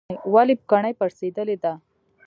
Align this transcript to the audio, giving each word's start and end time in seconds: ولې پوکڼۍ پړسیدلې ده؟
ولې 0.33 0.55
پوکڼۍ 0.59 0.93
پړسیدلې 0.99 1.57
ده؟ 1.63 1.73